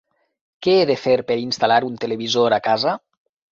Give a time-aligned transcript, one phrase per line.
[0.67, 2.99] Què he de fer per instal·lar un televisor a casa?